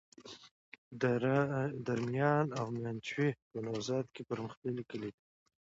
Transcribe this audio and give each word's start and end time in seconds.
دره 1.85 1.95
میان 2.11 2.45
او 2.59 2.65
ميانجوی 2.75 3.29
په 3.49 3.57
نوزاد 3.65 4.05
کي 4.15 4.21
پرمختللي 4.29 4.83
کلي 4.91 5.09
دي. 5.15 5.21